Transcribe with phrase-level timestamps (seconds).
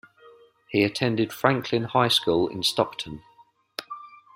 [0.67, 3.21] He attended Franklin High School in Stockton.